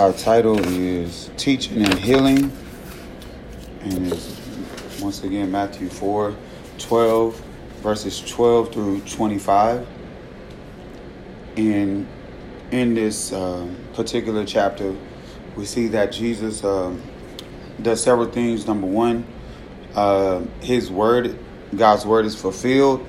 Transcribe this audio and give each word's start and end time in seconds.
Our 0.00 0.14
title 0.14 0.58
is 0.66 1.30
Teaching 1.36 1.84
and 1.84 1.92
Healing. 1.92 2.50
And 3.82 4.10
it's 4.10 4.34
once 4.98 5.22
again 5.24 5.50
Matthew 5.50 5.90
4 5.90 6.34
12, 6.78 7.44
verses 7.82 8.20
12 8.20 8.72
through 8.72 9.00
25. 9.02 9.86
And 11.58 12.08
in 12.70 12.94
this 12.94 13.34
uh, 13.34 13.68
particular 13.92 14.46
chapter, 14.46 14.96
we 15.54 15.66
see 15.66 15.88
that 15.88 16.12
Jesus 16.12 16.64
uh, 16.64 16.96
does 17.82 18.02
several 18.02 18.30
things. 18.30 18.66
Number 18.66 18.86
one, 18.86 19.26
uh, 19.94 20.40
his 20.62 20.90
word, 20.90 21.38
God's 21.76 22.06
word 22.06 22.24
is 22.24 22.34
fulfilled, 22.34 23.06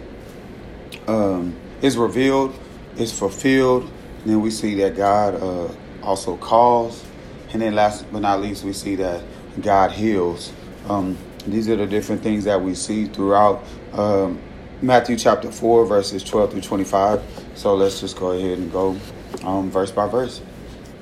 um, 1.08 1.56
is 1.82 1.96
revealed, 1.96 2.54
is 2.98 3.18
fulfilled. 3.18 3.84
And 3.84 4.30
then 4.30 4.42
we 4.42 4.52
see 4.52 4.76
that 4.76 4.98
God 4.98 5.36
uh, 5.36 5.74
also 6.04 6.38
calls. 6.38 7.06
And 7.54 7.62
then 7.62 7.76
last 7.76 8.06
but 8.12 8.20
not 8.20 8.42
least, 8.42 8.64
we 8.64 8.74
see 8.74 8.96
that 8.96 9.24
God 9.62 9.92
heals. 9.92 10.52
Um, 10.88 11.18
these 11.46 11.68
are 11.70 11.76
the 11.76 11.88
different 11.88 12.22
things 12.22 12.46
that 12.46 12.62
we 12.62 12.76
see 12.76 13.06
throughout 13.06 13.64
um, 13.94 14.40
Matthew 14.82 15.18
chapter 15.18 15.52
4, 15.52 15.86
verses 15.86 16.24
12 16.24 16.52
through 16.52 16.62
25. 16.62 17.22
So 17.56 17.76
let's 17.76 18.00
just 18.00 18.18
go 18.18 18.32
ahead 18.32 18.58
and 18.58 18.72
go 18.72 18.98
um, 19.44 19.70
verse 19.70 19.92
by 19.92 20.08
verse. 20.08 20.42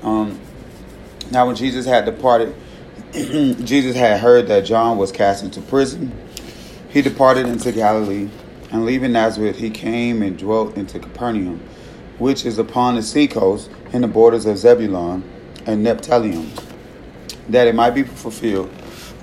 Um, 0.02 0.40
now, 1.30 1.46
when 1.46 1.56
Jesus 1.56 1.86
had 1.86 2.04
departed, 2.04 2.54
Jesus 3.12 3.94
had 3.94 4.20
heard 4.20 4.48
that 4.48 4.64
John 4.64 4.98
was 4.98 5.12
cast 5.12 5.44
into 5.44 5.60
prison. 5.60 6.12
He 6.90 7.02
departed 7.02 7.46
into 7.46 7.70
Galilee, 7.70 8.28
and 8.72 8.84
leaving 8.84 9.12
Nazareth, 9.12 9.58
he 9.58 9.70
came 9.70 10.22
and 10.22 10.36
dwelt 10.36 10.76
into 10.76 10.98
Capernaum, 10.98 11.62
which 12.20 12.44
is 12.44 12.58
upon 12.58 12.94
the 12.94 13.02
seacoast 13.02 13.70
in 13.92 14.02
the 14.02 14.08
borders 14.08 14.46
of 14.46 14.58
Zebulun 14.58 15.24
and 15.66 15.84
Nephtalium, 15.84 16.48
that 17.48 17.66
it 17.66 17.74
might 17.74 17.90
be 17.90 18.04
fulfilled, 18.04 18.68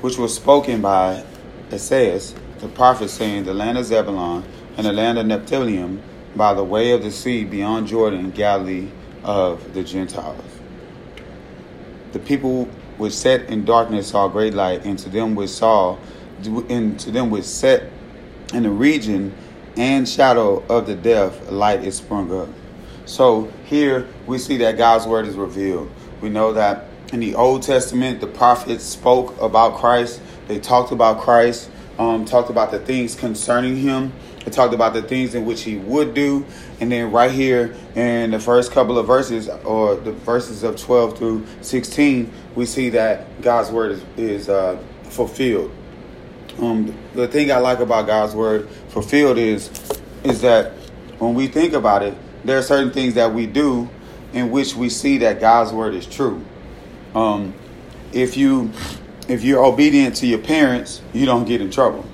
which 0.02 0.18
was 0.18 0.36
spoken 0.36 0.82
by 0.82 1.24
Esaias 1.72 2.36
the 2.60 2.68
prophet, 2.68 3.10
saying, 3.10 3.44
The 3.44 3.54
land 3.54 3.78
of 3.78 3.86
Zebulun 3.86 4.44
and 4.78 4.88
the 4.88 4.92
land 4.92 5.20
of 5.20 5.28
Nephtalium 5.28 6.02
by 6.36 6.54
the 6.56 6.64
way 6.64 6.92
of 6.92 7.04
the 7.04 7.12
sea 7.12 7.44
beyond 7.44 7.88
Jordan, 7.88 8.32
Galilee 8.32 8.90
of 9.24 9.74
the 9.76 9.84
Gentiles. 9.84 10.44
The 12.14 12.20
people 12.20 12.66
which 12.98 13.14
sat 13.14 13.42
in 13.44 13.64
darkness 13.64 14.08
saw 14.08 14.28
great 14.28 14.56
light, 14.56 14.86
and 14.86 14.98
to 15.00 15.10
them 15.10 15.36
which 15.36 15.52
saw, 15.52 15.98
and 16.70 17.00
to 17.00 17.12
them 17.12 17.30
which 17.30 17.46
sat 17.46 17.84
in 18.54 18.64
the 18.64 18.72
region 18.72 19.36
and 19.76 20.10
shadow 20.10 20.64
of 20.68 20.88
the 20.88 20.96
death, 20.96 21.52
light 21.52 21.84
is 21.84 21.98
sprung 21.98 22.36
up. 22.36 22.50
So 23.08 23.50
here 23.66 24.06
we 24.26 24.38
see 24.38 24.58
that 24.58 24.78
God's 24.78 25.08
word 25.08 25.26
is 25.28 25.36
revealed. 25.36 25.90
We 26.20 26.28
know 26.28 26.52
that 26.54 26.88
in 27.14 27.22
the 27.22 27.36
Old 27.36 27.64
Testament, 27.64 28.20
the 28.20 28.28
prophets 28.28 28.84
spoke 28.84 29.40
about 29.42 29.78
Christ. 29.78 30.22
They 30.50 30.60
talked 30.60 30.92
about 30.92 31.22
Christ, 31.22 31.72
um, 31.98 32.26
talked 32.26 32.50
about 32.50 32.70
the 32.70 32.80
things 32.80 33.16
concerning 33.16 33.78
him. 33.78 34.12
They 34.44 34.52
talked 34.52 34.74
about 34.74 34.94
the 34.94 35.02
things 35.02 35.36
in 35.36 35.46
which 35.46 35.62
he 35.62 35.78
would 35.78 36.14
do. 36.14 36.46
And 36.82 36.92
then 36.92 37.10
right 37.14 37.32
here 37.32 37.74
in 37.96 38.32
the 38.32 38.42
first 38.42 38.74
couple 38.74 38.98
of 38.98 39.08
verses, 39.08 39.48
or 39.48 39.96
the 39.96 40.12
verses 40.12 40.64
of 40.64 40.76
12 40.76 41.18
through 41.18 41.46
16, 41.62 42.30
we 42.56 42.66
see 42.66 42.90
that 42.90 43.42
God's 43.42 43.72
word 43.72 43.94
is, 43.94 44.04
is 44.18 44.50
uh, 44.50 44.78
fulfilled. 45.04 45.72
Um, 46.60 46.94
the 47.14 47.30
thing 47.30 47.54
I 47.54 47.60
like 47.60 47.80
about 47.80 48.06
God's 48.06 48.36
word 48.36 48.68
fulfilled 48.90 49.38
is 49.38 49.70
is 50.24 50.42
that 50.42 50.74
when 51.20 51.36
we 51.36 51.48
think 51.48 51.74
about 51.74 52.04
it, 52.04 52.14
there 52.48 52.58
are 52.58 52.64
certain 52.64 52.92
things 52.92 53.16
that 53.16 53.34
we 53.34 53.46
do 53.46 53.90
in 54.34 54.50
which 54.52 54.76
we 54.76 54.90
see 54.90 55.18
that 55.20 55.40
God's 55.40 55.72
word 55.72 55.94
is 55.94 56.06
true. 56.06 56.44
Um, 57.14 57.54
if 58.14 58.38
you 58.38 58.72
if 59.28 59.44
you're 59.44 59.64
obedient 59.64 60.16
to 60.18 60.28
your 60.28 60.40
parents, 60.40 61.02
you 61.14 61.26
don't 61.26 61.46
get 61.46 61.60
in 61.60 61.70
trouble. 61.70 62.06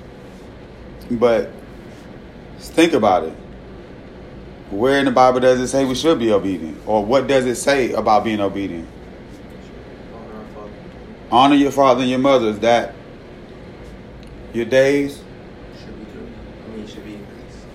But 1.10 1.52
think 2.58 2.92
about 2.92 3.24
it. 3.24 3.34
Where 4.70 4.98
in 4.98 5.04
the 5.04 5.12
Bible 5.12 5.38
does 5.38 5.60
it 5.60 5.68
say 5.68 5.84
we 5.84 5.94
should 5.94 6.18
be 6.18 6.32
obedient? 6.32 6.82
Or 6.86 7.04
what 7.04 7.28
does 7.28 7.46
it 7.46 7.54
say 7.54 7.92
about 7.92 8.24
being 8.24 8.40
obedient? 8.40 8.88
Honor 11.30 11.54
your 11.54 11.70
father 11.70 12.00
and 12.00 12.10
your 12.10 12.18
mother. 12.18 12.48
Is 12.48 12.58
that 12.60 12.94
your 14.52 14.64
days? 14.64 15.23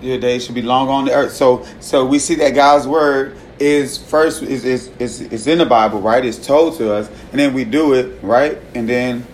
Your 0.02 0.18
days 0.18 0.46
should 0.46 0.56
be 0.56 0.62
long 0.62 0.88
on 0.90 1.06
the 1.06 1.14
earth. 1.14 1.34
So 1.34 1.66
so 1.80 2.06
we 2.06 2.20
see 2.20 2.36
that 2.36 2.52
God's 2.52 2.88
word 2.88 3.38
is 3.60 3.98
first 3.98 4.42
is 4.44 4.64
is 4.64 4.88
is, 5.00 5.22
is 5.22 5.48
in 5.48 5.58
the 5.58 5.66
Bible, 5.66 6.00
right? 6.00 6.24
It's 6.24 6.46
told 6.46 6.78
to 6.78 6.94
us, 6.94 7.10
and 7.32 7.40
then 7.40 7.54
we 7.54 7.66
do 7.66 7.94
it, 7.94 8.22
right? 8.24 8.58
And 8.76 8.88
then 8.88 9.26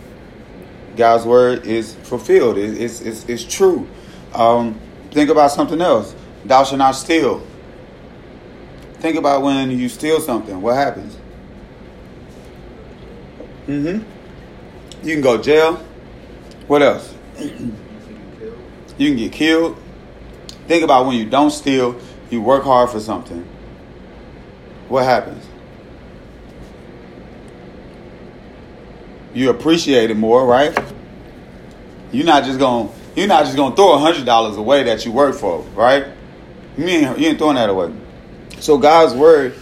God's 0.95 1.25
word 1.25 1.65
is 1.65 1.93
fulfilled. 1.93 2.57
It, 2.57 2.81
it's, 2.81 3.01
it's 3.01 3.25
it's 3.25 3.43
true. 3.43 3.87
Um, 4.33 4.79
think 5.11 5.29
about 5.29 5.51
something 5.51 5.81
else. 5.81 6.15
Thou 6.45 6.63
shalt 6.63 6.79
not 6.79 6.91
steal. 6.91 7.45
Think 8.99 9.17
about 9.17 9.43
when 9.43 9.71
you 9.71 9.89
steal 9.89 10.19
something. 10.19 10.61
What 10.61 10.75
happens? 10.75 11.17
Mm-hmm. 13.67 15.07
You 15.07 15.13
can 15.13 15.21
go 15.21 15.41
jail. 15.41 15.75
What 16.67 16.81
else? 16.81 17.13
you 17.39 17.69
can 18.97 19.15
get 19.15 19.31
killed. 19.31 19.77
Think 20.67 20.83
about 20.83 21.05
when 21.05 21.15
you 21.17 21.25
don't 21.25 21.51
steal, 21.51 21.99
you 22.29 22.41
work 22.41 22.63
hard 22.63 22.89
for 22.89 22.99
something. 22.99 23.47
What 24.89 25.03
happens? 25.03 25.45
You 29.33 29.49
appreciate 29.49 30.09
it 30.11 30.15
more, 30.15 30.45
right? 30.45 30.77
You're 32.11 32.25
not 32.25 32.45
just 32.45 32.57
gonna 32.57 32.89
you're 33.15 33.27
not 33.27 33.45
just 33.45 33.57
gonna 33.57 33.75
throw 33.75 33.93
a 33.93 33.97
hundred 33.97 34.25
dollars 34.25 34.57
away 34.57 34.83
that 34.83 35.05
you 35.05 35.11
work 35.11 35.35
for, 35.35 35.59
right? 35.75 36.05
You 36.77 36.85
ain't, 36.85 37.19
you 37.19 37.27
ain't 37.27 37.37
throwing 37.37 37.55
that 37.55 37.69
away. 37.69 37.93
So 38.59 38.77
God's 38.77 39.13
word, 39.13 39.55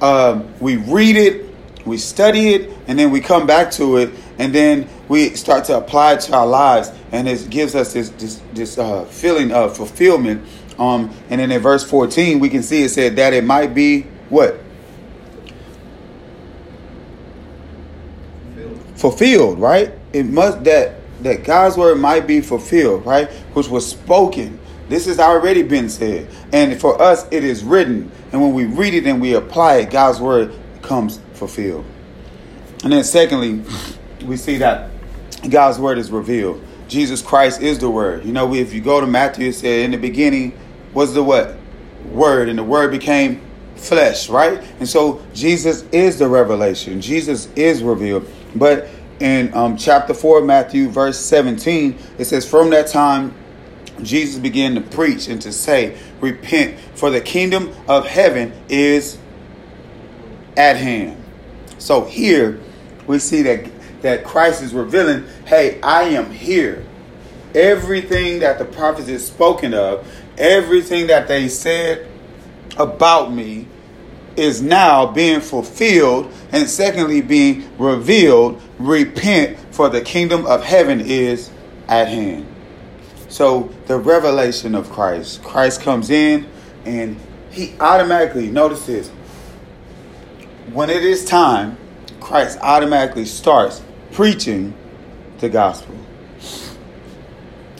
um, 0.00 0.52
we 0.60 0.76
read 0.76 1.16
it, 1.16 1.54
we 1.84 1.98
study 1.98 2.54
it, 2.54 2.70
and 2.86 2.98
then 2.98 3.10
we 3.10 3.20
come 3.20 3.46
back 3.46 3.70
to 3.72 3.98
it, 3.98 4.10
and 4.38 4.54
then 4.54 4.88
we 5.10 5.34
start 5.34 5.64
to 5.64 5.76
apply 5.76 6.12
it 6.12 6.20
to 6.20 6.36
our 6.36 6.46
lives, 6.46 6.92
and 7.10 7.28
it 7.28 7.50
gives 7.50 7.74
us 7.74 7.92
this 7.92 8.10
this, 8.10 8.40
this 8.52 8.78
uh, 8.78 9.04
feeling 9.06 9.50
of 9.50 9.76
fulfillment. 9.76 10.46
Um, 10.78 11.10
and 11.28 11.40
then 11.40 11.50
in 11.50 11.60
verse 11.60 11.82
14, 11.82 12.38
we 12.38 12.48
can 12.48 12.62
see 12.62 12.84
it 12.84 12.90
said 12.90 13.16
that 13.16 13.34
it 13.34 13.42
might 13.42 13.74
be 13.74 14.02
what 14.28 14.60
fulfilled, 18.54 18.98
fulfilled 18.98 19.58
right? 19.58 19.92
It 20.12 20.26
must 20.26 20.62
that 20.62 21.00
that 21.22 21.42
God's 21.42 21.76
word 21.76 21.98
might 21.98 22.28
be 22.28 22.40
fulfilled, 22.40 23.04
right? 23.04 23.28
Which 23.52 23.66
was 23.66 23.84
spoken. 23.90 24.60
This 24.88 25.06
has 25.06 25.18
already 25.18 25.64
been 25.64 25.88
said. 25.88 26.28
And 26.52 26.80
for 26.80 27.02
us, 27.02 27.26
it 27.32 27.42
is 27.42 27.64
written. 27.64 28.12
And 28.30 28.40
when 28.40 28.54
we 28.54 28.64
read 28.64 28.94
it 28.94 29.06
and 29.06 29.20
we 29.20 29.34
apply 29.34 29.78
it, 29.78 29.90
God's 29.90 30.20
word 30.20 30.54
comes 30.82 31.18
fulfilled. 31.32 31.84
And 32.84 32.92
then, 32.92 33.02
secondly, 33.02 33.64
we 34.24 34.36
see 34.36 34.56
that 34.58 34.89
God's 35.48 35.78
word 35.78 35.98
is 35.98 36.10
revealed. 36.10 36.62
Jesus 36.88 37.22
Christ 37.22 37.62
is 37.62 37.78
the 37.78 37.90
word. 37.90 38.24
You 38.24 38.32
know, 38.32 38.52
if 38.54 38.72
you 38.72 38.80
go 38.80 39.00
to 39.00 39.06
Matthew, 39.06 39.48
it 39.48 39.54
said 39.54 39.84
in 39.84 39.92
the 39.92 39.96
beginning 39.96 40.58
was 40.92 41.14
the 41.14 41.22
what? 41.22 41.56
Word. 42.06 42.48
And 42.48 42.58
the 42.58 42.64
word 42.64 42.90
became 42.90 43.40
flesh, 43.76 44.28
right? 44.28 44.62
And 44.78 44.88
so 44.88 45.24
Jesus 45.32 45.82
is 45.92 46.18
the 46.18 46.28
revelation. 46.28 47.00
Jesus 47.00 47.48
is 47.54 47.82
revealed. 47.82 48.28
But 48.54 48.88
in 49.20 49.52
um, 49.54 49.76
chapter 49.76 50.14
4 50.14 50.42
Matthew, 50.42 50.88
verse 50.88 51.18
17, 51.18 51.98
it 52.18 52.24
says, 52.24 52.48
From 52.48 52.70
that 52.70 52.88
time, 52.88 53.34
Jesus 54.02 54.40
began 54.40 54.74
to 54.74 54.80
preach 54.80 55.28
and 55.28 55.40
to 55.42 55.52
say, 55.52 55.96
Repent, 56.20 56.78
for 56.94 57.10
the 57.10 57.20
kingdom 57.20 57.72
of 57.88 58.06
heaven 58.06 58.52
is 58.68 59.18
at 60.56 60.76
hand. 60.76 61.22
So 61.78 62.04
here 62.04 62.60
we 63.06 63.18
see 63.18 63.42
that, 63.42 63.70
that 64.02 64.24
Christ 64.24 64.62
is 64.62 64.72
revealing, 64.72 65.26
Hey, 65.46 65.80
I 65.82 66.04
am 66.04 66.30
here. 66.30 66.84
Everything 67.54 68.40
that 68.40 68.58
the 68.58 68.64
prophets 68.64 69.08
had 69.08 69.20
spoken 69.20 69.74
of, 69.74 70.06
everything 70.38 71.08
that 71.08 71.28
they 71.28 71.48
said 71.48 72.08
about 72.76 73.32
me 73.32 73.66
is 74.36 74.62
now 74.62 75.06
being 75.06 75.40
fulfilled 75.40 76.32
and 76.52 76.68
secondly 76.68 77.20
being 77.20 77.68
revealed. 77.78 78.60
Repent 78.78 79.58
for 79.74 79.88
the 79.88 80.00
kingdom 80.00 80.46
of 80.46 80.62
heaven 80.62 81.00
is 81.00 81.50
at 81.88 82.08
hand. 82.08 82.46
So 83.28 83.72
the 83.86 83.98
revelation 83.98 84.74
of 84.74 84.90
christ. 84.90 85.42
Christ 85.42 85.82
comes 85.82 86.10
in 86.10 86.48
and 86.84 87.18
he 87.50 87.74
automatically 87.80 88.48
notice 88.48 88.86
this 88.86 89.08
when 90.72 90.88
it 90.88 91.04
is 91.04 91.24
time 91.24 91.76
christ 92.20 92.58
automatically 92.62 93.24
starts 93.24 93.82
preaching 94.12 94.74
the 95.38 95.48
gospel 95.48 95.96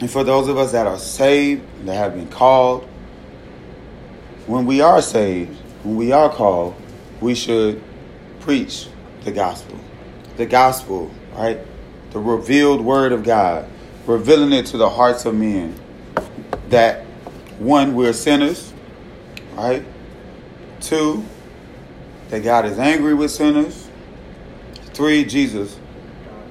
and 0.00 0.10
for 0.10 0.24
those 0.24 0.48
of 0.48 0.56
us 0.56 0.72
that 0.72 0.86
are 0.86 0.98
saved 0.98 1.62
that 1.86 1.94
have 1.94 2.14
been 2.14 2.28
called 2.28 2.88
when 4.46 4.66
we 4.66 4.80
are 4.80 5.02
saved 5.02 5.60
when 5.82 5.96
we 5.96 6.12
are 6.12 6.28
called, 6.28 6.74
we 7.20 7.34
should 7.34 7.82
preach 8.40 8.88
the 9.24 9.32
gospel. 9.32 9.78
The 10.36 10.46
gospel, 10.46 11.10
right? 11.34 11.58
The 12.10 12.18
revealed 12.18 12.80
word 12.80 13.12
of 13.12 13.22
God, 13.22 13.66
revealing 14.06 14.52
it 14.52 14.66
to 14.66 14.76
the 14.76 14.90
hearts 14.90 15.24
of 15.24 15.34
men 15.34 15.74
that 16.68 17.04
one, 17.58 17.94
we're 17.94 18.12
sinners, 18.12 18.72
right? 19.54 19.84
Two, 20.80 21.24
that 22.28 22.42
God 22.42 22.64
is 22.66 22.78
angry 22.78 23.14
with 23.14 23.30
sinners. 23.30 23.88
Three, 24.92 25.24
Jesus 25.24 25.78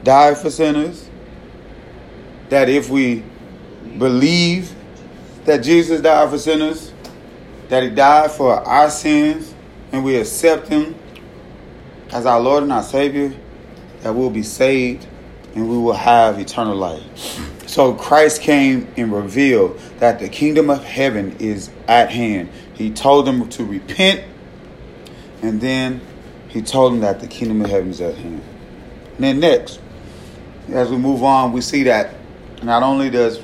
died 0.03 0.37
for 0.37 0.49
sinners. 0.49 1.09
That 2.49 2.69
if 2.69 2.89
we 2.89 3.23
believe 3.97 4.73
that 5.45 5.57
Jesus 5.63 6.01
died 6.01 6.29
for 6.29 6.37
sinners, 6.37 6.93
that 7.69 7.83
he 7.83 7.89
died 7.89 8.31
for 8.31 8.55
our 8.55 8.89
sins, 8.89 9.53
and 9.91 10.03
we 10.03 10.15
accept 10.15 10.67
him 10.67 10.95
as 12.11 12.25
our 12.25 12.39
Lord 12.39 12.63
and 12.63 12.71
our 12.71 12.83
Savior, 12.83 13.33
that 14.01 14.13
we'll 14.13 14.29
be 14.29 14.43
saved 14.43 15.05
and 15.55 15.69
we 15.69 15.77
will 15.77 15.93
have 15.93 16.39
eternal 16.39 16.75
life. 16.75 17.67
So 17.67 17.93
Christ 17.93 18.41
came 18.41 18.87
and 18.97 19.11
revealed 19.13 19.79
that 19.99 20.19
the 20.19 20.29
kingdom 20.29 20.69
of 20.69 20.83
heaven 20.83 21.35
is 21.39 21.69
at 21.87 22.09
hand. 22.11 22.49
He 22.73 22.91
told 22.91 23.27
them 23.27 23.47
to 23.49 23.65
repent, 23.65 24.23
and 25.41 25.59
then 25.61 26.01
he 26.47 26.61
told 26.61 26.93
them 26.93 27.01
that 27.01 27.19
the 27.19 27.27
kingdom 27.27 27.61
of 27.61 27.69
heaven 27.69 27.89
is 27.89 28.01
at 28.01 28.15
hand. 28.15 28.43
And 29.15 29.23
then 29.23 29.39
next, 29.39 29.79
as 30.73 30.89
we 30.89 30.97
move 30.97 31.23
on, 31.23 31.51
we 31.51 31.61
see 31.61 31.83
that 31.83 32.15
not 32.63 32.83
only 32.83 33.09
does 33.09 33.41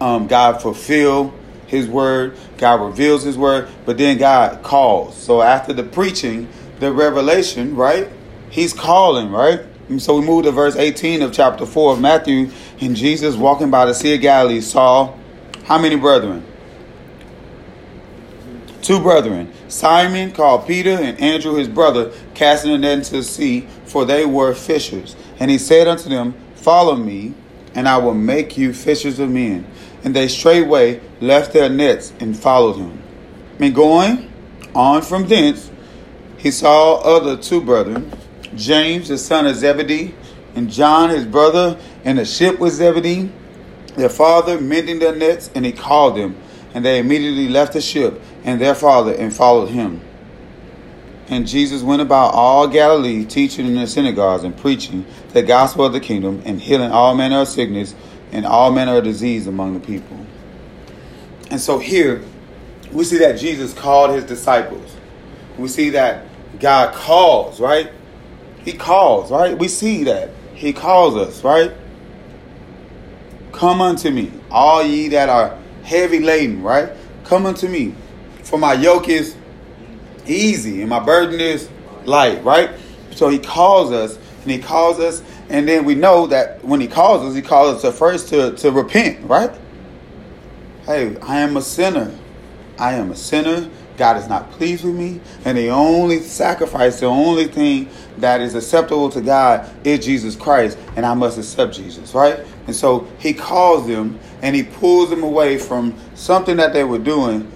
um, 0.00 0.26
God 0.26 0.60
fulfill 0.60 1.34
his 1.66 1.88
word, 1.88 2.36
God 2.58 2.80
reveals 2.80 3.22
his 3.22 3.38
word, 3.38 3.68
but 3.86 3.98
then 3.98 4.18
God 4.18 4.62
calls. 4.62 5.16
So 5.16 5.42
after 5.42 5.72
the 5.72 5.82
preaching, 5.82 6.48
the 6.80 6.92
revelation, 6.92 7.76
right? 7.76 8.08
He's 8.50 8.72
calling, 8.72 9.30
right? 9.30 9.60
And 9.88 10.00
so 10.02 10.18
we 10.18 10.26
move 10.26 10.44
to 10.44 10.52
verse 10.52 10.76
18 10.76 11.22
of 11.22 11.32
chapter 11.32 11.66
4 11.66 11.94
of 11.94 12.00
Matthew. 12.00 12.50
And 12.80 12.96
Jesus, 12.96 13.36
walking 13.36 13.70
by 13.70 13.86
the 13.86 13.94
Sea 13.94 14.14
of 14.14 14.20
Galilee, 14.20 14.60
saw 14.60 15.14
how 15.64 15.78
many 15.78 15.96
brethren? 15.96 16.44
Two 18.82 19.00
brethren, 19.00 19.52
Simon 19.68 20.32
called 20.32 20.66
Peter 20.66 20.90
and 20.90 21.18
Andrew 21.20 21.54
his 21.54 21.68
brother, 21.68 22.12
casting 22.34 22.72
a 22.72 22.78
net 22.78 22.98
into 22.98 23.12
the 23.12 23.22
sea, 23.22 23.68
for 23.84 24.04
they 24.04 24.26
were 24.26 24.54
fishers. 24.54 25.14
And 25.38 25.50
he 25.50 25.58
said 25.58 25.86
unto 25.86 26.08
them, 26.08 26.34
Follow 26.56 26.96
me, 26.96 27.34
and 27.74 27.88
I 27.88 27.98
will 27.98 28.14
make 28.14 28.58
you 28.58 28.74
fishers 28.74 29.20
of 29.20 29.30
men. 29.30 29.66
And 30.02 30.16
they 30.16 30.26
straightway 30.26 31.00
left 31.20 31.52
their 31.52 31.68
nets 31.68 32.12
and 32.18 32.36
followed 32.36 32.76
him. 32.76 33.00
And 33.60 33.72
going 33.72 34.32
on 34.74 35.02
from 35.02 35.28
thence, 35.28 35.70
he 36.36 36.50
saw 36.50 36.96
other 36.96 37.36
two 37.36 37.60
brethren, 37.60 38.12
James 38.56 39.08
the 39.08 39.16
son 39.16 39.46
of 39.46 39.54
Zebedee, 39.54 40.12
and 40.56 40.68
John 40.68 41.10
his 41.10 41.24
brother, 41.24 41.78
in 42.04 42.16
the 42.16 42.24
ship 42.24 42.58
with 42.58 42.72
Zebedee, 42.72 43.30
their 43.94 44.08
father 44.08 44.60
mending 44.60 44.98
their 44.98 45.14
nets, 45.14 45.50
and 45.54 45.64
he 45.64 45.70
called 45.70 46.16
them. 46.16 46.36
And 46.74 46.84
they 46.84 46.98
immediately 46.98 47.48
left 47.48 47.74
the 47.74 47.80
ship 47.80 48.20
and 48.44 48.60
their 48.60 48.74
father 48.74 49.14
and 49.14 49.34
followed 49.34 49.68
him. 49.68 50.00
And 51.28 51.46
Jesus 51.46 51.82
went 51.82 52.02
about 52.02 52.34
all 52.34 52.68
Galilee, 52.68 53.24
teaching 53.24 53.66
in 53.66 53.74
the 53.74 53.86
synagogues 53.86 54.44
and 54.44 54.56
preaching 54.56 55.06
the 55.32 55.42
gospel 55.42 55.84
of 55.84 55.92
the 55.92 56.00
kingdom 56.00 56.42
and 56.44 56.60
healing 56.60 56.90
all 56.90 57.14
manner 57.14 57.40
of 57.40 57.48
sickness 57.48 57.94
and 58.32 58.44
all 58.44 58.70
manner 58.70 58.96
of 58.96 59.04
disease 59.04 59.46
among 59.46 59.74
the 59.74 59.80
people. 59.80 60.26
And 61.50 61.60
so 61.60 61.78
here 61.78 62.22
we 62.90 63.04
see 63.04 63.18
that 63.18 63.38
Jesus 63.38 63.72
called 63.72 64.10
his 64.10 64.24
disciples. 64.24 64.96
We 65.58 65.68
see 65.68 65.90
that 65.90 66.26
God 66.58 66.94
calls, 66.94 67.60
right? 67.60 67.90
He 68.64 68.72
calls, 68.72 69.30
right? 69.30 69.56
We 69.56 69.68
see 69.68 70.04
that. 70.04 70.30
He 70.54 70.72
calls 70.72 71.16
us, 71.16 71.42
right? 71.42 71.72
Come 73.52 73.80
unto 73.80 74.10
me, 74.10 74.32
all 74.50 74.82
ye 74.82 75.08
that 75.08 75.28
are 75.28 75.58
heavy 75.82 76.20
laden, 76.20 76.62
right? 76.62 76.90
Come 77.24 77.46
unto 77.46 77.68
me. 77.68 77.94
For 78.42 78.58
my 78.58 78.74
yoke 78.74 79.08
is 79.08 79.36
easy 80.26 80.80
and 80.80 80.90
my 80.90 81.00
burden 81.00 81.40
is 81.40 81.68
light, 82.04 82.42
right? 82.44 82.70
So 83.12 83.28
he 83.28 83.38
calls 83.38 83.92
us 83.92 84.18
and 84.42 84.50
he 84.50 84.58
calls 84.58 84.98
us, 84.98 85.22
and 85.48 85.68
then 85.68 85.84
we 85.84 85.94
know 85.94 86.26
that 86.26 86.64
when 86.64 86.80
he 86.80 86.88
calls 86.88 87.22
us, 87.22 87.34
he 87.34 87.42
calls 87.42 87.76
us 87.76 87.84
at 87.84 87.94
first 87.94 88.28
to, 88.30 88.56
to 88.56 88.72
repent, 88.72 89.28
right? 89.28 89.52
Hey, 90.84 91.16
I 91.22 91.40
am 91.40 91.56
a 91.56 91.62
sinner. 91.62 92.12
I 92.78 92.94
am 92.94 93.12
a 93.12 93.16
sinner. 93.16 93.70
God 93.96 94.16
is 94.16 94.28
not 94.28 94.50
pleased 94.52 94.84
with 94.84 94.94
me. 94.94 95.20
And 95.44 95.56
the 95.56 95.68
only 95.68 96.20
sacrifice, 96.20 97.00
the 97.00 97.06
only 97.06 97.46
thing 97.46 97.88
that 98.18 98.40
is 98.40 98.54
acceptable 98.54 99.10
to 99.10 99.20
God 99.20 99.70
is 99.84 100.04
Jesus 100.04 100.36
Christ. 100.36 100.78
And 100.96 101.04
I 101.04 101.14
must 101.14 101.38
accept 101.38 101.74
Jesus, 101.74 102.14
right? 102.14 102.40
And 102.66 102.74
so 102.74 103.06
he 103.18 103.34
calls 103.34 103.86
them 103.86 104.18
and 104.40 104.56
he 104.56 104.62
pulls 104.62 105.10
them 105.10 105.22
away 105.22 105.58
from 105.58 105.94
something 106.14 106.56
that 106.56 106.72
they 106.72 106.84
were 106.84 106.98
doing 106.98 107.50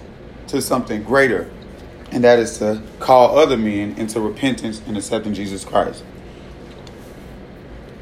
to 0.47 0.61
something 0.61 1.03
greater. 1.03 1.49
And 2.11 2.23
that 2.23 2.39
is 2.39 2.59
to 2.59 2.81
call 2.99 3.37
other 3.37 3.57
men 3.57 3.97
into 3.97 4.21
repentance 4.21 4.81
and 4.87 4.97
accepting 4.97 5.33
Jesus 5.33 5.65
Christ. 5.65 6.03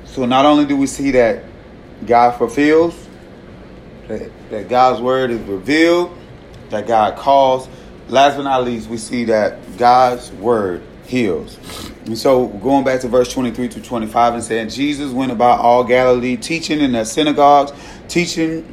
So 0.06 0.26
not 0.26 0.46
only 0.46 0.66
do 0.66 0.78
we 0.78 0.88
see 0.88 1.12
that 1.12 1.44
God 2.06 2.38
fulfills, 2.38 2.96
that, 4.08 4.30
that 4.50 4.70
God's 4.70 5.02
word 5.02 5.32
is 5.32 5.42
revealed, 5.42 6.16
that 6.70 6.88
God 6.88 7.18
calls, 7.18 7.68
last 8.08 8.38
but 8.38 8.44
not 8.44 8.64
least, 8.64 8.90
we 8.90 8.98
see 8.98 9.26
that 9.26 9.78
God's 9.78 10.32
word 10.34 10.84
heals. 11.06 11.58
And 12.06 12.18
so 12.18 12.48
going 12.48 12.84
back 12.84 13.02
to 13.02 13.08
verse 13.08 13.32
23 13.32 13.70
to 13.70 13.82
25 13.82 14.34
and 14.36 14.44
saying, 14.44 14.70
Jesus 14.70 15.12
went 15.12 15.32
about 15.32 15.60
all 15.60 15.84
Galilee, 15.84 16.38
teaching 16.38 16.80
in 16.80 16.92
their 16.92 17.06
synagogues, 17.06 17.72
teaching 18.08 18.66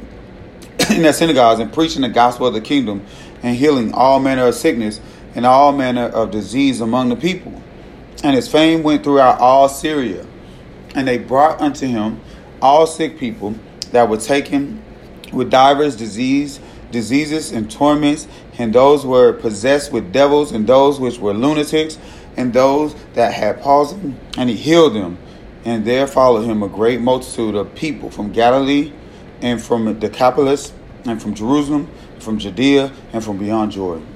in 0.91 1.01
their 1.01 1.13
synagogues 1.13 1.59
and 1.59 1.71
preaching 1.71 2.01
the 2.01 2.09
gospel 2.09 2.47
of 2.47 2.53
the 2.53 2.61
kingdom 2.61 3.05
and 3.41 3.55
healing 3.55 3.93
all 3.93 4.19
manner 4.19 4.47
of 4.47 4.55
sickness 4.55 4.99
and 5.35 5.45
all 5.45 5.71
manner 5.71 6.05
of 6.05 6.31
disease 6.31 6.81
among 6.81 7.09
the 7.09 7.15
people. 7.15 7.61
And 8.23 8.35
his 8.35 8.47
fame 8.47 8.83
went 8.83 9.03
throughout 9.03 9.39
all 9.39 9.67
Syria. 9.67 10.25
And 10.95 11.07
they 11.07 11.17
brought 11.17 11.59
unto 11.59 11.87
him 11.87 12.21
all 12.61 12.85
sick 12.85 13.17
people 13.17 13.55
that 13.91 14.07
were 14.07 14.17
taken 14.17 14.81
with 15.31 15.49
divers 15.49 15.95
disease, 15.95 16.59
diseases 16.93 17.51
and 17.51 17.69
torments, 17.69 18.29
and 18.57 18.73
those 18.73 19.05
were 19.05 19.33
possessed 19.33 19.91
with 19.91 20.13
devils, 20.13 20.53
and 20.53 20.65
those 20.65 21.01
which 21.01 21.19
were 21.19 21.33
lunatics, 21.33 21.97
and 22.37 22.53
those 22.53 22.95
that 23.15 23.33
had 23.33 23.61
palsy, 23.61 23.97
and 24.37 24.49
he 24.49 24.55
healed 24.55 24.95
them. 24.95 25.17
And 25.65 25.83
there 25.83 26.07
followed 26.07 26.43
him 26.43 26.63
a 26.63 26.69
great 26.69 27.01
multitude 27.01 27.55
of 27.55 27.75
people 27.75 28.09
from 28.09 28.31
Galilee, 28.31 28.93
and 29.41 29.61
from 29.61 29.99
Decapolis, 29.99 30.71
and 31.03 31.21
from 31.21 31.33
Jerusalem, 31.33 31.89
from 32.19 32.39
Judea, 32.39 32.93
and 33.11 33.21
from 33.21 33.37
beyond 33.37 33.73
Jordan. 33.73 34.07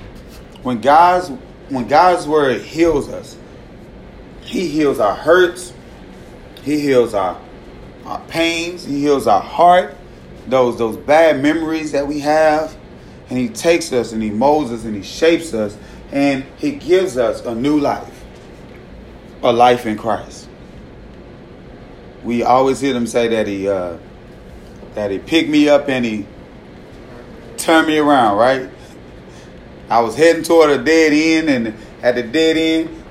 When 0.63 0.79
God's 0.79 1.31
when 1.69 1.87
God's 1.87 2.25
word 2.25 2.61
heals 2.61 3.09
us, 3.09 3.37
He 4.41 4.67
heals 4.69 4.99
our 4.99 5.15
hurts, 5.15 5.73
He 6.63 6.79
heals 6.79 7.13
our, 7.13 7.37
our 8.05 8.21
pains, 8.27 8.85
He 8.85 9.01
heals 9.01 9.27
our 9.27 9.41
heart, 9.41 9.95
those 10.47 10.77
those 10.77 10.97
bad 10.97 11.41
memories 11.41 11.91
that 11.91 12.07
we 12.07 12.19
have, 12.21 12.75
and 13.29 13.37
He 13.37 13.49
takes 13.49 13.91
us 13.93 14.11
and 14.11 14.21
He 14.21 14.29
molds 14.29 14.71
us 14.71 14.83
and 14.85 14.95
He 14.95 15.03
shapes 15.03 15.53
us, 15.53 15.77
and 16.11 16.43
He 16.57 16.71
gives 16.71 17.17
us 17.17 17.41
a 17.45 17.53
new 17.53 17.79
life, 17.79 18.23
a 19.43 19.51
life 19.51 19.85
in 19.85 19.97
Christ. 19.97 20.49
We 22.23 22.43
always 22.43 22.79
hear 22.79 22.93
them 22.93 23.07
say 23.07 23.27
that 23.29 23.47
He 23.47 23.67
uh, 23.67 23.97
that 24.95 25.11
He 25.11 25.19
picked 25.19 25.49
me 25.49 25.69
up 25.69 25.89
and 25.89 26.05
He 26.05 26.25
turned 27.57 27.87
me 27.87 27.97
around, 27.97 28.37
right? 28.37 28.69
I 29.89 30.01
was 30.01 30.15
heading 30.15 30.43
toward 30.43 30.69
a 30.69 30.83
dead 30.83 31.13
end, 31.13 31.49
and 31.49 31.77
at 32.03 32.15
the 32.15 32.23
dead 32.23 32.57
end, 32.57 33.03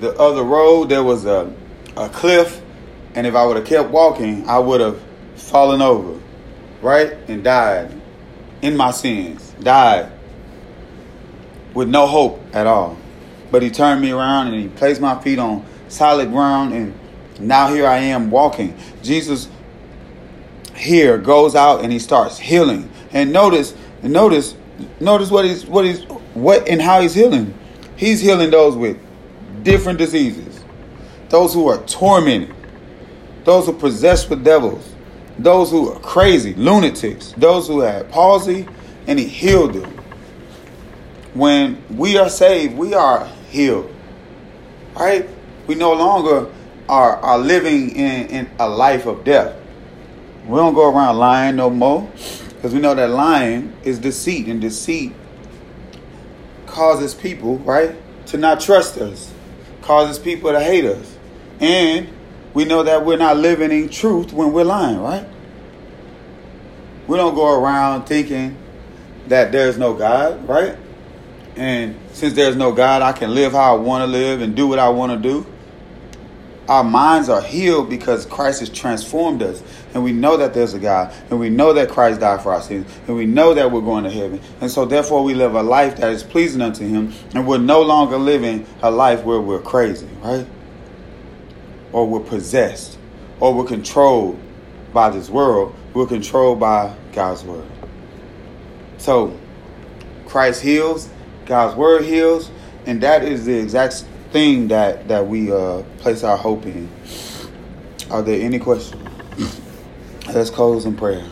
the 0.00 0.16
other 0.18 0.42
road, 0.42 0.88
there 0.88 1.02
was 1.02 1.26
a, 1.26 1.52
a 1.96 2.08
cliff, 2.08 2.62
and 3.14 3.26
if 3.26 3.34
I 3.34 3.44
would 3.44 3.56
have 3.56 3.66
kept 3.66 3.90
walking, 3.90 4.48
I 4.48 4.58
would 4.58 4.80
have 4.80 5.00
fallen 5.36 5.82
over, 5.82 6.18
right? 6.82 7.16
And 7.28 7.42
died 7.44 7.90
in 8.62 8.76
my 8.76 8.90
sins, 8.90 9.54
died 9.60 10.10
with 11.74 11.88
no 11.88 12.06
hope 12.06 12.40
at 12.52 12.66
all. 12.66 12.96
But 13.50 13.62
he 13.62 13.70
turned 13.70 14.00
me 14.00 14.10
around 14.10 14.48
and 14.48 14.56
he 14.56 14.68
placed 14.68 15.00
my 15.00 15.20
feet 15.22 15.38
on 15.38 15.64
solid 15.88 16.30
ground, 16.30 16.74
and 16.74 16.98
now 17.40 17.72
here 17.72 17.86
I 17.86 17.98
am 17.98 18.30
walking. 18.30 18.76
Jesus 19.02 19.48
here 20.74 21.18
goes 21.18 21.54
out 21.54 21.82
and 21.82 21.92
he 21.92 21.98
starts 21.98 22.38
healing. 22.38 22.90
And 23.10 23.32
notice, 23.32 23.74
notice, 24.02 24.54
notice 25.00 25.30
what 25.30 25.44
he's 25.44 25.66
what 25.66 25.84
he's 25.84 26.04
what 26.34 26.68
and 26.68 26.80
how 26.80 27.00
he's 27.00 27.14
healing. 27.14 27.54
He's 27.96 28.20
healing 28.20 28.50
those 28.50 28.76
with 28.76 28.98
different 29.62 29.98
diseases, 29.98 30.62
those 31.30 31.52
who 31.52 31.68
are 31.68 31.78
tormented, 31.84 32.54
those 33.44 33.66
who 33.66 33.72
are 33.72 33.78
possessed 33.78 34.30
with 34.30 34.44
devils, 34.44 34.94
those 35.38 35.70
who 35.70 35.92
are 35.92 36.00
crazy, 36.00 36.54
lunatics, 36.54 37.32
those 37.36 37.68
who 37.68 37.80
have 37.80 38.10
palsy, 38.10 38.66
and 39.06 39.18
he 39.18 39.26
healed 39.26 39.74
them. 39.74 39.90
When 41.34 41.82
we 41.96 42.18
are 42.18 42.28
saved, 42.28 42.76
we 42.76 42.94
are 42.94 43.26
healed. 43.50 43.94
Right? 44.94 45.28
We 45.66 45.74
no 45.74 45.92
longer 45.92 46.50
are, 46.88 47.16
are 47.16 47.38
living 47.38 47.90
in, 47.90 48.26
in 48.28 48.50
a 48.58 48.68
life 48.68 49.06
of 49.06 49.24
death. 49.24 49.54
We 50.46 50.56
don't 50.56 50.74
go 50.74 50.90
around 50.90 51.18
lying 51.18 51.56
no 51.56 51.70
more 51.70 52.10
because 52.56 52.74
we 52.74 52.80
know 52.80 52.94
that 52.94 53.10
lying 53.10 53.72
is 53.84 53.98
deceit, 53.98 54.48
and 54.48 54.60
deceit 54.60 55.12
causes 56.66 57.14
people, 57.14 57.58
right, 57.58 57.94
to 58.26 58.36
not 58.36 58.60
trust 58.60 58.98
us, 58.98 59.32
causes 59.82 60.18
people 60.18 60.50
to 60.50 60.60
hate 60.60 60.84
us. 60.84 61.16
And 61.60 62.08
we 62.58 62.64
know 62.64 62.82
that 62.82 63.06
we're 63.06 63.16
not 63.16 63.36
living 63.36 63.70
in 63.70 63.88
truth 63.88 64.32
when 64.32 64.52
we're 64.52 64.64
lying, 64.64 64.98
right? 65.00 65.24
We 67.06 67.16
don't 67.16 67.36
go 67.36 67.54
around 67.54 68.06
thinking 68.06 68.56
that 69.28 69.52
there's 69.52 69.78
no 69.78 69.94
God, 69.94 70.48
right? 70.48 70.76
And 71.54 71.96
since 72.10 72.34
there's 72.34 72.56
no 72.56 72.72
God, 72.72 73.00
I 73.00 73.12
can 73.12 73.32
live 73.32 73.52
how 73.52 73.76
I 73.76 73.78
want 73.78 74.02
to 74.02 74.06
live 74.08 74.42
and 74.42 74.56
do 74.56 74.66
what 74.66 74.80
I 74.80 74.88
want 74.88 75.12
to 75.12 75.18
do 75.28 75.46
our 76.68 76.84
minds 76.84 77.30
are 77.30 77.40
healed 77.40 77.88
because 77.88 78.26
Christ 78.26 78.60
has 78.60 78.68
transformed 78.68 79.42
us. 79.42 79.62
And 79.94 80.04
we 80.04 80.12
know 80.12 80.36
that 80.36 80.52
there's 80.52 80.74
a 80.74 80.78
God. 80.78 81.14
And 81.30 81.40
we 81.40 81.48
know 81.48 81.72
that 81.72 81.88
Christ 81.88 82.20
died 82.20 82.42
for 82.42 82.52
our 82.52 82.60
sins. 82.60 82.86
And 83.06 83.16
we 83.16 83.24
know 83.24 83.54
that 83.54 83.72
we're 83.72 83.80
going 83.80 84.04
to 84.04 84.10
heaven. 84.10 84.40
And 84.60 84.70
so, 84.70 84.84
therefore, 84.84 85.24
we 85.24 85.32
live 85.32 85.54
a 85.54 85.62
life 85.62 85.96
that 85.96 86.12
is 86.12 86.22
pleasing 86.22 86.60
unto 86.60 86.86
Him. 86.86 87.14
And 87.34 87.46
we're 87.46 87.56
no 87.56 87.80
longer 87.80 88.18
living 88.18 88.66
a 88.82 88.90
life 88.90 89.24
where 89.24 89.40
we're 89.40 89.62
crazy, 89.62 90.08
right? 90.22 90.46
Or 91.92 92.06
we're 92.06 92.20
possessed. 92.20 92.98
Or 93.40 93.54
we're 93.54 93.66
controlled 93.66 94.38
by 94.92 95.10
this 95.10 95.30
world. 95.30 95.74
We're 95.94 96.06
controlled 96.06 96.60
by 96.60 96.94
God's 97.12 97.44
Word. 97.44 97.66
So, 98.98 99.38
Christ 100.26 100.62
heals. 100.62 101.08
God's 101.46 101.76
Word 101.76 102.04
heals. 102.04 102.50
And 102.86 103.02
that 103.02 103.22
is 103.22 103.44
the 103.44 103.58
exact 103.58 104.04
thing 104.32 104.68
that 104.68 105.08
that 105.08 105.26
we 105.26 105.50
uh, 105.50 105.82
place 105.98 106.22
our 106.22 106.36
hope 106.36 106.66
in. 106.66 106.88
Are 108.10 108.22
there 108.22 108.40
any 108.40 108.58
questions? 108.58 109.02
Let's 110.28 110.50
close 110.50 110.84
in 110.84 110.96
prayer. 110.96 111.24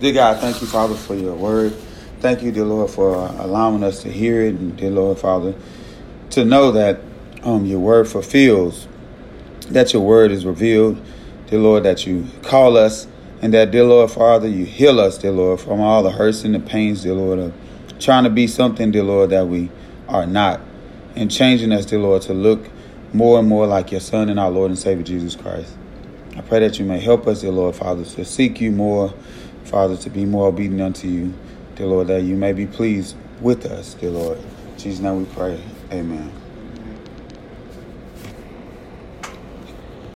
Dear 0.00 0.12
God, 0.12 0.40
thank 0.40 0.60
you, 0.60 0.66
Father, 0.66 0.94
for 0.94 1.14
your 1.14 1.34
word. 1.34 1.74
Thank 2.20 2.42
you, 2.42 2.52
dear 2.52 2.64
Lord, 2.64 2.90
for 2.90 3.14
allowing 3.14 3.82
us 3.82 4.02
to 4.02 4.10
hear 4.10 4.42
it, 4.42 4.54
and 4.54 4.76
dear 4.76 4.90
Lord, 4.90 5.18
Father, 5.18 5.54
to 6.30 6.44
know 6.44 6.72
that 6.72 7.00
um, 7.42 7.64
your 7.64 7.80
word 7.80 8.08
fulfills, 8.08 8.86
that 9.70 9.92
your 9.92 10.02
word 10.02 10.30
is 10.30 10.44
revealed, 10.44 11.00
dear 11.46 11.60
Lord, 11.60 11.82
that 11.84 12.06
you 12.06 12.26
call 12.42 12.76
us, 12.76 13.06
and 13.40 13.54
that, 13.54 13.70
dear 13.70 13.84
Lord, 13.84 14.10
Father, 14.10 14.48
you 14.48 14.64
heal 14.64 14.98
us, 14.98 15.18
dear 15.18 15.30
Lord, 15.30 15.60
from 15.60 15.80
all 15.80 16.02
the 16.02 16.10
hurts 16.10 16.44
and 16.44 16.54
the 16.54 16.60
pains, 16.60 17.02
dear 17.02 17.14
Lord, 17.14 17.38
of 17.38 17.54
trying 18.00 18.24
to 18.24 18.30
be 18.30 18.46
something, 18.46 18.90
dear 18.90 19.04
Lord, 19.04 19.30
that 19.30 19.46
we 19.46 19.70
are 20.08 20.26
not 20.26 20.60
and 21.14 21.30
changing 21.30 21.72
us, 21.72 21.84
dear 21.86 21.98
Lord, 21.98 22.22
to 22.22 22.34
look 22.34 22.68
more 23.12 23.38
and 23.38 23.48
more 23.48 23.66
like 23.66 23.90
your 23.90 24.00
Son 24.00 24.28
and 24.28 24.38
our 24.38 24.50
Lord 24.50 24.70
and 24.70 24.78
Savior 24.78 25.04
Jesus 25.04 25.36
Christ. 25.36 25.74
I 26.36 26.40
pray 26.42 26.60
that 26.60 26.78
you 26.78 26.84
may 26.84 27.00
help 27.00 27.26
us, 27.26 27.40
dear 27.40 27.50
Lord, 27.50 27.74
Father, 27.74 28.04
to 28.04 28.24
seek 28.24 28.60
you 28.60 28.70
more, 28.70 29.12
Father, 29.64 29.96
to 29.96 30.10
be 30.10 30.24
more 30.24 30.48
obedient 30.48 30.80
unto 30.80 31.08
you, 31.08 31.34
dear 31.74 31.86
Lord, 31.86 32.06
that 32.08 32.22
you 32.22 32.36
may 32.36 32.52
be 32.52 32.66
pleased 32.66 33.16
with 33.40 33.66
us, 33.66 33.94
dear 33.94 34.10
Lord. 34.10 34.38
In 34.38 34.78
Jesus' 34.78 35.00
name 35.00 35.18
we 35.18 35.24
pray. 35.34 35.60
Amen. 35.92 36.47